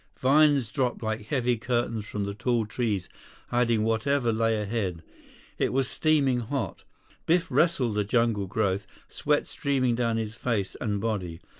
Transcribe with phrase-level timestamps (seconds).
[0.17, 3.07] Vines dropped like heavy curtains from the tall trees
[3.49, 5.03] hiding whatever lay ahead.
[5.59, 6.83] It was steaming hot.
[7.27, 11.39] Biff wrestled the jungle growth, sweat streaming down his face and body.